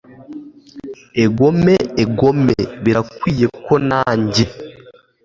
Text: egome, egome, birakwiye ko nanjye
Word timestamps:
egome, 1.23 1.75
egome, 2.03 2.55
birakwiye 2.83 3.45
ko 3.65 3.73
nanjye 3.89 4.45